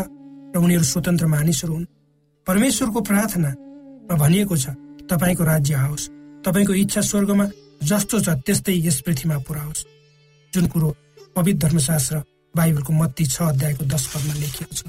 र 0.53 0.57
उनीहरू 0.57 0.85
स्वतन्त्र 0.85 1.27
मानिसहरू 1.27 1.73
हुन्। 1.75 1.87
परमेश्वरको 2.47 3.01
प्रार्थनामा 3.01 4.15
भनिएको 4.17 4.57
छ 4.57 4.67
तपाईँको 5.13 5.45
राज्य 5.45 5.75
आओस्। 5.75 6.09
तपाईँको 6.45 6.73
इच्छा 6.73 7.01
स्वर्गमा 7.01 7.47
जस्तो 7.85 8.21
छ 8.25 8.29
त्यस्तै 8.47 8.75
यस 8.87 9.01
पृथ्वीमा 9.05 9.39
पुऱ्याओस्। 9.47 9.85
जुन 10.53 10.67
कुरो 10.73 10.89
पवित्र 11.37 11.69
धर्मशास्त्र 11.69 12.17
बाइबलको 12.57 12.93
मत्ती 12.93 13.25
छ 13.27 13.43
अध्यायको 13.53 13.85
दश 13.85 14.05
पदमा 14.13 14.35
लेखिएको 14.35 14.75
छ। 14.75 14.83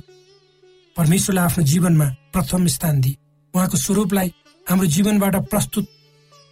परमेश्वरलाई 0.97 1.45
आफ्नो 1.45 1.63
जीवनमा 1.63 2.07
प्रथम 2.33 2.67
स्थान 2.67 3.01
दिए 3.01 3.17
उहाँको 3.53 3.77
स्वरूपलाई 3.77 4.29
हाम्रो 4.67 4.87
जीवनबाट 4.95 5.35
प्रस्तुत 5.49 5.85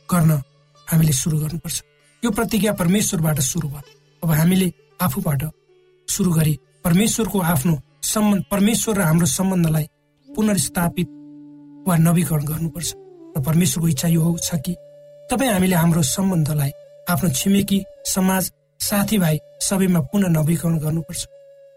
गर्न 0.09 0.31
हामीले 0.87 1.13
सुरु 1.13 1.37
गर्नुपर्छ। 1.39 1.77
यो 2.23 2.31
प्रतिज्ञा 2.31 2.73
परमेश्वरबाट 2.73 3.39
सुरु 3.39 3.67
भयो। 3.67 3.83
अब 4.23 4.29
हामीले 4.31 4.67
आफूबाट 5.01 5.41
सुरु 6.07 6.31
गरी 6.31 6.53
परमेश्वरको 6.83 7.39
आफ्नो 7.53 7.73
सम्बन्ध 8.03 8.43
परमेश्वर 8.51 8.97
र 8.97 9.01
हाम्रो 9.01 9.27
सम्बन्धलाई 9.27 9.85
पुनर्स्थापित 10.27 11.07
वा 11.87 11.95
नवीकरण 11.97 12.45
गर्नुपर्छ। 12.45 12.89
र 13.37 13.41
परमेश्वरको 13.41 13.87
इच्छा 13.87 14.07
यो 14.07 14.21
हो 14.21 14.37
छ 14.37 14.55
कि? 14.65 14.75
तपाईँ 15.29 15.51
हामीले 15.51 15.75
हाम्रो 15.75 16.01
सम्बन्धलाई 16.01 16.71
आफ्नो 17.09 17.29
छिमेकी 17.29 17.83
समाज 18.05 18.51
साथीभाइ 18.79 19.37
सबैमा 19.61 19.99
पुनः 20.11 20.27
नवीकरण 20.27 20.77
गर्नुपर्छ। 20.79 21.21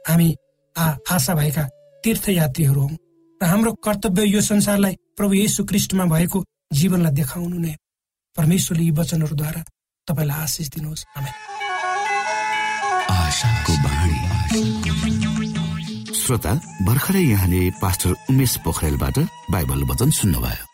हामी 0.08 0.28
आ 0.76 0.84
आशा 1.12 1.34
भएका 1.34 1.64
तीर्थयात्रीहरू 2.04 2.80
हौ 2.80 2.88
र 3.40 3.46
हाम्रो 3.46 3.72
कर्तव्य 3.84 4.24
यो 4.24 4.40
संसारलाई 4.40 4.94
प्रभु 5.16 5.34
येशु 5.34 5.64
क्रिस्टमा 5.64 6.04
भएको 6.04 6.44
जीवनलाई 6.72 7.12
देखाउनु 7.12 7.58
नै 7.58 7.74
परमेश्वरले 8.36 8.84
यी 8.84 8.90
वचनहरूद्वारा 8.90 9.62
तपाईँलाई 10.08 10.38
आशिष 10.42 10.68
दिनुहोस्। 10.74 11.04
श्रोता 16.24 16.52
भर्खरै 16.82 17.22
यहाँले 17.22 17.70
पास्टर 17.82 18.10
उमेश 18.30 18.56
पोखरेलबाट 18.64 19.18
बाइबल 19.50 19.82
वचन 19.90 20.10
सुन्नुभयो। 20.10 20.73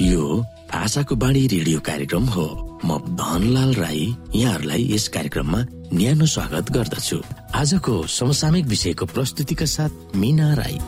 यो 0.00 0.44
आशाको 0.74 1.14
बाणी 1.14 1.46
रेडियो 1.46 1.80
कार्यक्रम 1.80 2.24
हो। 2.24 2.46
म 2.84 2.98
धनलाल 2.98 3.74
राई 3.74 4.16
यहाँहरूलाई 4.34 4.92
यस 4.92 5.08
कार्यक्रममा 5.08 5.60
न्यानो 5.94 6.26
स्वागत 6.26 6.72
गर्दछु। 6.72 7.18
आजको 7.54 8.06
समसामयिक 8.06 8.66
विषयको 8.66 9.06
प्रस्तुतिका 9.06 9.64
साथ 9.64 10.16
मिना 10.16 10.54
राई। 10.54 10.78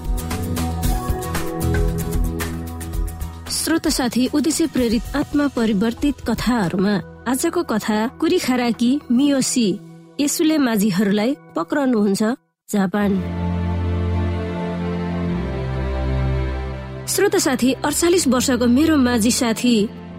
श्रोत 3.52 3.88
साथी 3.88 4.26
उद्देश्य 4.34 4.66
प्रेरित 4.66 5.16
आत्मा 5.16 5.48
परिवर्तित 5.48 6.14
कथाहरूमा 6.20 6.94
आजको 7.30 7.62
कथा 7.62 8.06
कुरी 8.20 8.38
खराकी 8.38 9.00
मियोसी। 9.10 9.68
यसुले 10.20 10.58
माझीहरूलाई 10.58 11.36
पक्रनुहुन्छ 11.56 12.22
जापान। 12.68 13.45
श्रोत 17.06 17.36
साथी 17.36 17.72
अडचालिस 17.72 18.26
वर्षको 18.28 18.66
मेरो 18.66 18.96
माझी 18.96 19.30
साथी 19.30 19.74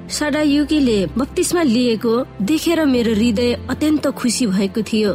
साडा 0.10 0.42
युकीले 0.42 1.00
बत्तीसमा 1.18 1.62
लिएको 1.64 2.14
देखेर 2.42 2.84
मेरो 2.86 3.14
हृदय 3.14 3.52
अत्यन्त 3.70 4.08
खुसी 4.16 4.46
भएको 4.48 4.82
थियो। 4.82 5.12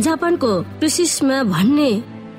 जापानको 0.00 0.50
क्रिसिसमा 0.78 1.42
भन्ने 1.44 1.90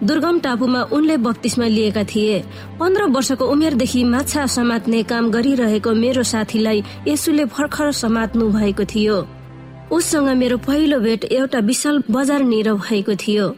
दुर्गम 0.03 0.39
टापुमा 0.39 0.81
उनले 0.91 1.17
बत्तीसमा 1.17 1.67
लिएका 1.67 2.03
थिए। 2.03 2.39
पन्ध्र 2.79 3.03
वर्षको 3.07 3.45
उमेरदेखि 3.47 4.03
माछा 4.03 4.45
समात्ने 4.51 5.03
काम 5.03 5.31
गरिरहेको 5.31 5.93
मेरो 5.95 6.23
साथीलाई 6.23 6.83
यसुले 7.07 7.45
भर्खर 7.45 7.91
समात्नु 8.03 8.49
भएको 8.51 8.85
थियो। 8.85 9.17
उससँग 9.91 10.29
मेरो 10.37 10.57
पहिलो 10.59 10.99
भेट 10.99 11.23
एउटा 11.31 11.59
विशाल 11.59 12.03
बजारनिर 12.11 12.73
भएको 12.73 13.15
थियो। 13.15 13.53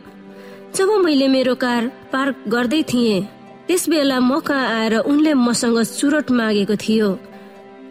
जब 0.76 0.90
मैले 1.06 1.28
मेरो 1.28 1.56
कार 1.56 1.88
पार्क 2.14 2.44
गर्दै 2.48 2.84
थिएँ 2.84 3.28
त्यस 3.68 3.84
बेला 3.90 4.20
म 4.20 4.40
कहाँ 4.40 4.68
आएर 4.80 4.96
उनले 5.10 5.34
मसँग 5.34 5.82
चुरोट 5.82 6.32
मागेको 6.32 6.76
थियो। 6.76 7.10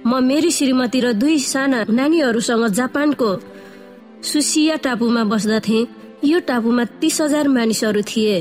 म 0.07 0.23
मेरी 0.23 0.51
श्रीमती 0.51 1.01
र 1.01 1.13
दुई 1.13 1.39
साना 1.43 1.85
नानीहरूसँग 1.91 2.67
जापानको 2.79 3.31
सुसिया 4.23 4.77
टापुमा 4.77 5.25
बस्दथे। 5.25 5.81
यो 6.25 6.39
टापुमा 6.49 6.85
तीस 7.01 7.21
हजार 7.21 7.49
मानिसहरू 7.49 8.03
थिए। 8.03 8.37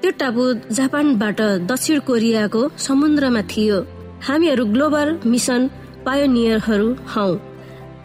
त्यो 0.00 0.10
टापु 0.20 0.42
जापानबाट 0.76 1.40
दक्षिण 1.70 1.98
कोरियाको 2.08 2.62
समुद्रमा 2.78 3.42
थियो। 3.48 3.78
हामीहरू 4.26 4.64
ग्लोबल 4.66 5.08
मिसन 5.26 5.70
पायोनियरहरू 6.04 6.88
हौ। 7.12 7.28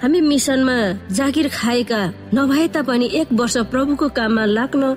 हामी 0.02 0.20
मिसनमा 0.22 0.78
जागिर 1.12 1.48
खाएका 1.52 2.02
नभए 2.34 2.68
तापनि 2.74 3.08
एक 3.20 3.28
वर्ष 3.34 3.58
प्रभुको 3.72 4.08
काममा 4.10 4.46
लाग्न 4.46 4.96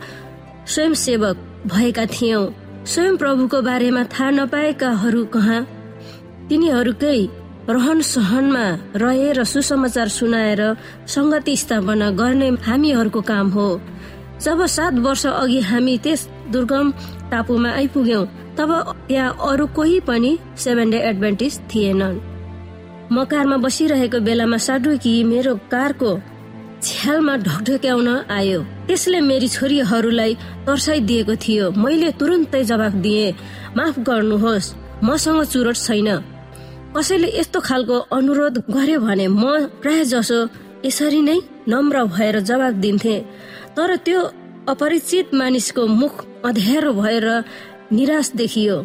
स्वयंसेवक 0.66 1.36
भएका 1.66 2.04
थियौं। 2.06 2.44
स्वयं 2.82 3.16
प्रभुको 3.16 3.60
बारेमा 3.62 4.02
थाहा 4.04 4.30
नपाएकाहरू 4.30 5.24
कहाँ? 5.24 5.60
तिनीहरूकै 6.48 7.18
रहन 7.70 8.00
सहनमा 8.02 8.64
रहे 8.98 9.32
र 9.32 9.44
सुसमाचार 9.44 10.08
सुनाएर 10.08 10.62
संगति 11.06 11.56
स्थापना 11.56 12.10
गर्ने 12.10 12.48
हामीहरूको 12.66 13.20
काम 13.22 13.48
हो। 13.50 13.68
जब 14.42 14.66
सात 14.66 14.94
वर्ष 14.98 15.26
अघि 15.26 15.60
हामी 15.60 15.96
त्यस 15.98 16.28
दुर्गम 16.50 16.90
टापुमा 17.30 17.70
आइपुग्यौं 17.70 18.26
तब 18.58 18.70
त्यहाँ 19.08 19.36
अरू 19.48 19.66
कोही 19.78 20.00
पनि 20.02 20.38
सेभेन 20.58 20.90
डे 20.90 20.98
एडभान्टेज 21.10 21.60
थिएनन्। 21.70 22.20
म 23.12 23.24
कारमा 23.30 23.56
बसिरहेको 23.62 24.20
बेलामा 24.20 24.58
साडुकी 24.58 25.14
मेरो 25.24 25.54
कारको 25.70 26.10
छ्यालमा 26.82 27.36
ढकढक्याउन 27.46 28.08
आयो। 28.30 28.60
त्यसले 28.92 29.20
मेरी 29.24 29.48
छोरीहरूलाई 29.48 30.32
तर्साइदिएको 30.68 31.34
थियो। 31.40 31.66
मैले 31.74 32.10
तुरन्तै 32.20 32.62
जवाफ 32.70 32.92
दिए 33.00 33.26
माफ 33.72 33.98
गर्नुहोस् 34.04 34.68
मसँग 35.00 35.40
चुरोट 35.48 35.76
छैन। 35.76 36.08
कसैले 36.92 37.28
यस्तो 37.32 37.60
खालको 37.64 37.96
अनुरोध 38.12 38.58
गर्यो 38.68 38.98
भने 39.00 39.26
म 39.32 39.72
प्राय 39.80 40.04
जसो 40.12 40.38
यसरी 40.84 41.20
नै 41.24 41.38
नम्र 41.72 42.04
भएर 42.04 42.40
जवाब 42.44 42.74
दिन्थे। 42.84 43.16
तर 43.76 43.96
त्यो 44.04 44.20
अपरिचित 44.68 45.32
मानिसको 45.32 45.86
मुख 45.88 46.14
अँध्यारो 46.44 46.92
भएर 46.92 47.26
निराश 47.96 48.30
देखियो। 48.36 48.76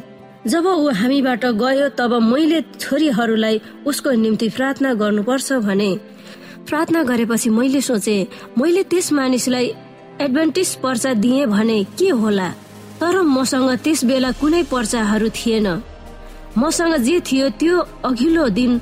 जब 0.47 0.65
ऊ 0.65 0.87
हामीबाट 1.01 1.45
गयो 1.59 1.87
तब 1.99 2.11
मैले 2.23 2.61
छोरीहरूलाई 2.79 3.59
उसको 3.85 4.11
निम्ति 4.23 4.47
प्रार्थना 4.55 4.93
गर्नुपर्छ 4.93 5.51
भने। 5.67 5.91
प्रार्थना 6.67 7.03
गरेपछि 7.03 7.49
मैले 7.49 7.81
सोचे 7.81 8.15
मैले 8.57 8.83
त्यस 8.83 9.11
मानिसलाई 9.11 9.67
एडभान्टेज 10.21 10.75
पर्चा 10.75 11.13
दिए 11.13 11.45
भने 11.45 11.83
के 11.99 12.09
होला? 12.09 12.49
तर 12.99 13.21
मसँग 13.21 13.69
त्यस 13.83 14.03
बेला 14.05 14.31
कुनै 14.31 14.61
पर्चाहरू 14.63 15.29
थिएन। 15.29 15.67
मसँग 16.57 16.95
जे 16.97 17.19
थियो 17.21 17.49
त्यो 17.59 17.77
अघिल्लो 18.05 18.47
दिन 18.49 18.77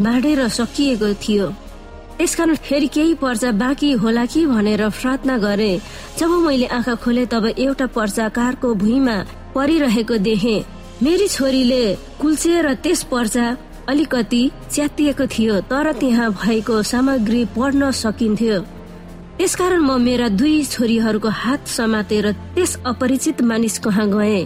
बाँडेर 0.00 0.46
सकिएको 0.48 1.12
थियो। 1.22 1.46
त्यसकारण 2.18 2.54
फेरि 2.54 2.86
केही 2.86 3.14
पर्चा 3.14 3.50
बाँकी 3.52 3.92
होला 3.92 4.24
कि 4.24 4.44
भनेर 4.46 4.88
प्रार्थना 4.90 5.36
गरे। 5.38 5.72
जब 6.18 6.30
मैले 6.46 6.66
आँखा 6.66 6.94
खोले 6.94 7.26
तब 7.26 7.46
एउटा 7.58 7.86
पर्चा 7.86 8.28
कारको 8.28 8.74
भुइँमा 8.74 9.16
परिरहेको 9.54 10.16
देखे। 10.18 10.56
मेरी 11.02 11.28
छोरीले 11.28 11.82
कुल्चिएर 12.20 12.72
त्यस 12.74 13.02
पर्चा 13.10 13.56
अलिकति 13.88 14.42
च्यातिएको 14.72 15.26
थियो 15.26 15.60
तर 15.66 15.92
त्यहाँ 15.92 16.30
भएको 16.32 16.82
सामग्री 16.82 17.44
पढ्न 17.56 17.90
सकिन्थ्यो। 17.90 18.62
त्यसकारण 19.38 19.80
म 19.80 19.96
मेरा 20.00 20.28
दुई 20.32 20.62
छोरीहरूको 20.64 21.28
हात 21.28 21.68
समातेर 21.68 22.30
त्यस 22.54 22.72
अपरिचित 22.86 23.42
मानिस 23.42 23.78
कहाँ 23.84 24.06
गए 24.10 24.40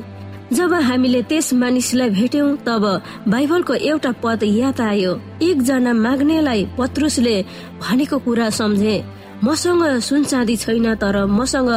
जब 0.52 0.72
हामीले 0.82 1.20
त्यस 1.30 1.52
मानिसलाई 1.54 2.10
भेट्यौं 2.10 2.48
तब 2.66 2.84
बाइबलको 3.28 3.74
एउटा 3.86 4.12
पद 4.22 4.42
याद 4.42 4.80
आयो। 4.82 5.12
एकजना 5.42 5.92
माग्नेलाई 5.94 6.64
पत्रुसले 6.78 7.36
भनेको 7.82 8.18
कुरा 8.18 8.48
सम्झे। 8.50 8.96
मसँग 9.44 9.82
सुन 10.02 10.24
चाँदी 10.24 10.56
छैन 10.56 10.94
तर 10.98 11.16
मसँग 11.38 11.70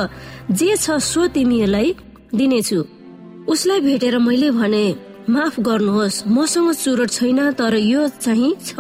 जे 0.52 0.76
छ 0.76 0.98
सो 0.98 1.28
तिमीलाई 1.38 1.96
दिनेछु। 2.34 2.80
उसलाई 3.48 3.80
भेटेर 3.80 4.18
मैले 4.18 4.50
भने 4.52 4.86
माफ 5.30 5.60
गर्नुहोस् 5.60 6.24
मसँग 6.28 6.74
चुरोट 6.74 7.10
छैन 7.12 7.40
तर 7.54 7.76
यो 7.78 8.08
चाहिँ 8.18 8.54
छ। 8.66 8.74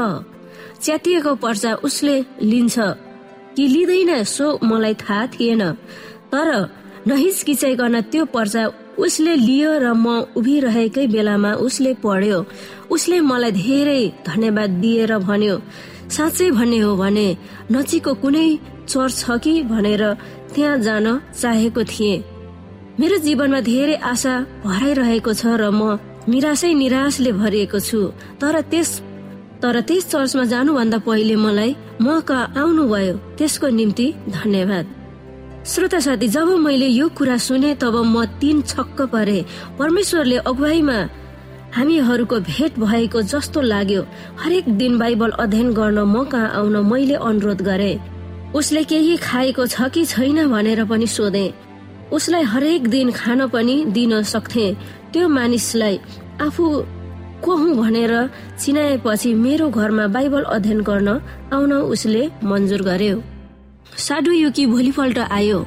च्यातिएको 0.82 1.36
पर्चा 1.36 1.74
उसले 1.86 2.16
लिन्छ। 2.42 2.80
कि 3.56 3.68
लिँदैन 3.68 4.24
सो 4.26 4.46
मलाई 4.64 4.94
थाहा 5.02 5.26
थिएन। 5.34 5.64
तर 6.32 6.48
नहिचकिचाइकन 7.08 8.02
त्यो 8.12 8.26
पर्चा 8.34 8.64
उसले 8.98 9.34
लियो 9.48 9.72
र 9.84 9.94
म 9.94 10.08
उभिरहेकै 10.38 11.06
बेलामा 11.14 11.52
उसले 11.66 11.94
पढ्यो। 12.04 12.40
उसले 12.94 13.18
मलाई 13.22 13.52
धेरै 13.52 14.02
धन्यवाद 14.28 14.70
दिएर 14.84 15.12
भन्यो 15.28 15.56
साँच्चै 16.16 16.50
भन्ने 16.58 16.80
हो 16.86 16.92
भने 16.98 17.28
नजिकको 17.72 18.14
कुनै 18.22 18.48
चर्च 18.90 19.14
छ 19.22 19.24
कि? 19.44 19.54
भनेर 19.72 20.04
त्यहाँ 20.54 20.78
जान 20.86 21.08
चाहेको 21.42 21.84
थिएँ। 21.84 22.24
मेरो 23.00 23.18
जीवनमा 23.26 23.60
धेरै 23.66 23.96
आशा 24.12 24.34
भराइरहेको 24.66 25.32
छ 25.34 25.44
र 25.62 25.64
म 25.74 25.98
निराशै 26.30 26.74
निराशले 26.74 27.32
भरिएको 27.42 27.80
छु 27.80 28.00
तर 28.42 28.62
त्यस 28.72 28.90
तर 29.64 29.80
त्यस 29.88 30.10
चर्चमा 30.12 30.44
जानुभन्दा 30.44 30.98
पहिले 31.08 31.36
मलाई 31.40 31.76
म 32.02 32.20
आउनुभयो। 32.28 33.16
त्यसको 33.40 33.68
निम्ति 33.72 34.08
धन्यवाद। 34.30 34.86
श्रोता 35.66 36.00
साथी 36.00 36.28
जब 36.28 36.48
मैले 36.60 36.88
यो 36.88 37.08
कुरा 37.18 37.38
सुने 37.40 37.74
तब 37.80 37.96
म 37.96 38.26
तीन 38.42 38.62
छक्क 38.62 39.02
परे। 39.08 39.40
परमेश्वरले 39.80 40.38
अगुवाईमा 40.44 41.00
हामीहरूको 41.76 42.40
भेट 42.40 42.80
भएको 42.80 43.22
जस्तो 43.32 43.62
लाग्यो। 43.64 44.02
हरेक 44.38 44.66
दिन 44.78 44.98
बाइबल 45.00 45.32
अध्ययन 45.40 45.74
गर्न 45.74 46.00
म 46.06 46.24
कहाँ 46.28 46.50
आउन 46.60 46.76
मैले 46.86 47.16
अनुरोध 47.24 47.62
गरे। 47.64 47.94
उसले 48.54 48.84
केही 48.84 49.16
खाएको 49.18 49.66
छ 49.66 49.88
कि 49.90 50.04
छैन 50.06 50.48
भनेर 50.52 50.84
पनि 50.86 51.08
सोधे। 51.08 51.48
उसलाई 52.12 52.44
हरेक 52.44 52.88
दिन 52.88 53.12
खान 53.12 53.48
पनि 53.48 53.76
दिन 53.96 54.22
सक्थे। 54.24 54.68
त्यो 55.14 55.28
मानिसलाई 55.30 56.00
आफू 56.42 56.66
को 57.44 57.56
हुँ 57.56 57.76
भनेर 57.76 58.14
चिनाएपछि 58.60 59.34
मेरो 59.36 59.70
घरमा 59.70 60.08
बाइबल 60.16 60.44
अध्ययन 60.56 60.82
गर्न 60.82 61.10
आउन 61.54 61.72
उसले 61.74 62.24
मन्जुर 62.44 62.82
गर्यो। 62.82 63.22
साडु 63.98 64.32
युकी 64.34 64.66
भोलिपल्ट 64.66 65.18
आयो। 65.20 65.60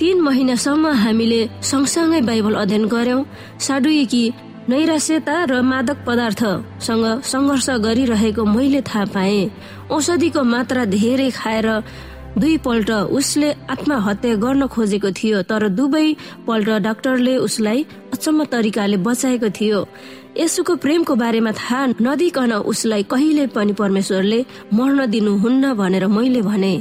तीन 0.00 0.20
महिनासम्म 0.20 0.86
हामीले 0.96 1.40
सँगसँगै 1.62 2.20
बाइबल 2.28 2.54
अध्ययन 2.56 2.86
गर्यौं 2.88 3.22
साडु 3.60 3.90
युकी 3.90 4.24
नैराश्यता 4.68 5.36
र 5.50 5.60
मादक 5.62 5.98
पदार्थसँग 6.06 7.04
सङ्घर्ष 7.22 7.68
गरिरहेको 7.84 8.44
मैले 8.46 8.80
थाहा 8.88 9.04
पाए। 9.14 9.40
औषधिको 9.90 10.42
मात्रा 10.44 10.84
धेरै 10.96 11.30
खाएर 11.30 11.68
दुईपल्ट 12.38 12.90
उसले 13.18 13.50
आत्महत्या 13.74 14.34
गर्न 14.44 14.66
खोजेको 14.72 15.10
थियो 15.18 15.42
तर 15.50 15.68
दुवै 15.68 16.06
पल्ट 16.46 16.68
डाक्टरले 16.86 17.36
उसलाई 17.46 17.84
अचम्म 18.14 18.44
तरिकाले 18.52 18.96
बचाएको 19.06 19.48
थियो। 19.58 19.80
यसुको 20.38 20.74
प्रेमको 20.76 21.14
बारेमा 21.16 21.52
थाहा 21.52 21.86
नदिकन 22.00 22.52
उसलाई 22.72 23.02
कहिले 23.10 23.46
पनि 23.56 23.72
परमेश्वरले 23.72 24.44
मर्न 24.74 25.06
दिनुहुन्न 25.10 25.72
भनेर 25.74 26.06
मैले 26.06 26.42
भने। 26.42 26.74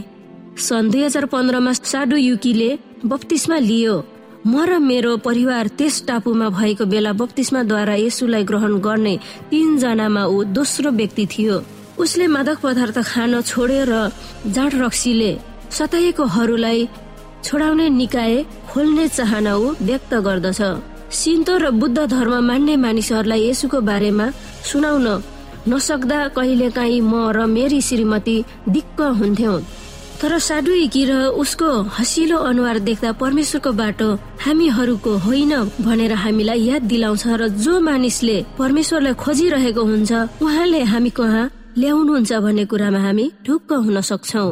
सन् 0.57 0.89
दुई 0.91 1.03
हजार 1.03 1.25
पन्ध्रमा 1.33 1.73
साडु 1.73 2.15
युकीले 2.17 2.69
बत्तिसमा 3.05 3.57
लियो 3.69 3.95
म 4.47 4.63
र 4.69 4.79
मेरो 4.79 5.17
परिवार 5.25 5.67
त्यस 5.77 5.95
टापुमा 6.07 6.49
भएको 6.49 6.85
बेला 6.85 7.11
बत्तिसमाद्वारा 7.21 7.95
यसुलाई 7.95 8.43
ग्रहण 8.49 8.77
गर्ने 8.79 9.15
तीनजनामा 9.49 10.23
ऊ 10.25 10.43
दोस्रो 10.55 10.91
व्यक्ति 10.91 11.25
थियो। 11.33 11.55
उसले 11.99 12.27
मादक 12.35 12.57
पदार्थ 12.63 12.97
खान 13.11 13.41
छोड्यो 13.41 13.83
र 13.89 13.93
जाँड 14.55 14.73
रक्सीले 14.83 15.31
सताइएकोहरूलाई 15.77 16.87
छोडाउने 17.43 17.89
निकाय 17.89 18.43
खोल्ने 18.71 19.07
चाहना 19.07 19.55
ऊ 19.55 19.75
व्यक्त 19.81 20.13
गर्दछ। 20.27 20.61
सिन्तो 21.11 21.57
र 21.57 21.69
बुद्ध 21.71 22.05
धर्म 22.05 22.33
मान्ने 22.45 22.75
मानिसहरूलाई 22.77 23.49
यसुको 23.49 23.79
बारेमा 23.81 24.25
सुनाउन 24.69 25.07
नसक्दा 25.67 26.19
कहिले 26.37 26.69
काहीँ 26.69 27.01
म 27.01 27.33
र 27.33 27.45
मेरी 27.47 27.81
श्रीमती 27.81 28.37
दिक्क 28.69 28.99
हुन्थ्यौं। 29.19 29.59
तर 30.21 30.37
साडुकी 30.37 31.03
र 31.09 31.11
उसको 31.33 31.69
हसिलो 31.97 32.37
अनुहार 32.49 32.79
देख्दा 32.85 33.11
परमेश्वरको 33.17 33.71
बाटो 33.71 34.09
हामीहरूको 34.45 35.11
होइन 35.25 35.53
भनेर 35.81 36.13
हामीलाई 36.13 36.61
याद 36.61 36.81
दिलाउँछ 36.91 37.23
र 37.39 37.47
जो 37.57 37.79
मानिसले 37.79 38.37
परमेश्वरलाई 38.59 39.13
खोजिरहेको 39.23 39.83
हुन्छ 39.91 40.11
उहाँले 40.43 40.81
हामी 40.91 41.11
कहाँ 41.17 41.49
ल्याउनुहुन्छ 41.77 42.31
भन्ने 42.45 42.65
कुरामा 42.65 42.99
हामी 42.99 43.25
ढुक्क 43.47 43.71
हुन 43.85 44.01
सक्छौँ। 44.01 44.49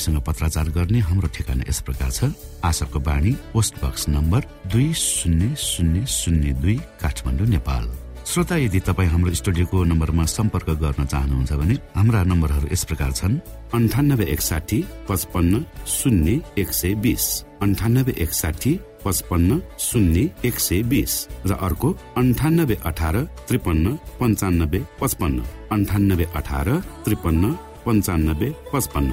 हामीसँग 0.00 0.24
पत्राचार 0.24 0.68
गर्ने 0.72 0.98
हाम्रो 1.04 1.28
ठेगाना 1.28 1.64
यस 1.68 1.80
प्रकार 1.84 2.10
छ। 2.10 2.32
आशाको 2.64 2.98
बाणी 3.04 3.32
पोस्ट 3.52 3.84
बक्स 3.84 4.08
नम्बर 4.08 4.40
दुई 4.72 4.92
शून्य 4.96 5.52
शून्य 5.60 6.06
शून्य 6.08 6.52
दुई 6.56 6.76
काठमाडौँ 6.96 7.46
नेपाल। 7.46 7.84
श्रोता 8.24 8.56
यदि 8.56 8.80
तपाईँ 8.80 9.10
हाम्रो 9.12 9.32
स्टुडियोको 9.36 9.76
नम्बरमा 9.84 10.24
सम्पर्क 10.24 10.68
गर्न 10.80 11.04
चाहनुहुन्छ 11.04 11.52
भने 11.52 11.74
हाम्रा 11.96 12.20
नम्बरहरू 12.32 12.68
यस 12.72 12.84
प्रकार 12.88 13.12
छन्। 13.12 13.36
अन्ठानब्बे 13.76 14.24
एकसाठी 14.24 14.78
पचपन्न 15.08 15.64
शून्य 15.84 16.40
एक 16.56 16.72
सय 16.72 16.94
बिस। 17.04 17.24
अन्ठानब्बे 17.60 18.12
एकसाठी 18.24 18.72
पचपन्न 19.04 19.60
शून्य 19.78 20.20
एक 20.48 20.56
सय 20.58 20.82
बिस। 20.88 21.12
र 21.44 21.52
अर्को 21.60 21.88
अन्ठानब्बे 22.16 22.76
अठार 22.88 23.16
त्रिपन्न 23.48 23.86
पन्चानब्बे 24.20 24.80
पचपन्न। 25.00 25.38
अन्ठानब्बे 25.72 26.26
अठार 26.36 26.68
त्रिपन्न 27.04 27.44
पन्चानब्बे 27.84 28.48
पचपन्न। 28.72 29.12